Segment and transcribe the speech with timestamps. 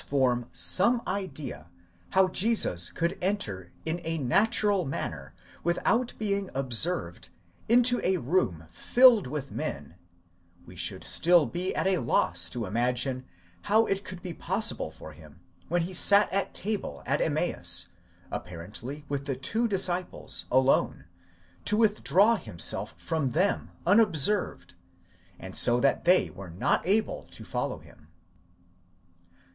[0.01, 1.67] Besides, if we might perhaps form some idea
[2.09, 7.29] how Jesus could enter in a natural manner without being observed
[7.69, 9.93] into a room filled with men:
[10.65, 13.25] we should still be at a loss to imagine
[13.69, 17.89] how it could be possible for him, when he sat at table at Emmaus,
[18.31, 21.05] apparently with the two disciples alone,
[21.65, 24.73] to withdraw himself from them unobserved,
[25.37, 28.07] and so that they were not able to follow him.